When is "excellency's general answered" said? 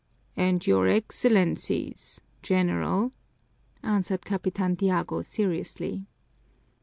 0.87-4.25